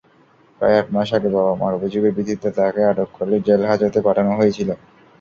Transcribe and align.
প্রায় 0.61 0.79
আটমাস 0.79 1.09
আগে 1.17 1.29
বাবা-মার 1.35 1.77
অভিযোগের 1.77 2.15
ভিত্তিতে 2.17 2.49
তাঁকে 2.57 2.81
আটক 2.91 3.09
করে 3.15 3.35
জেলহাজতে 3.47 3.99
পাঠানো 4.07 4.31
হয়েছিল। 4.39 4.69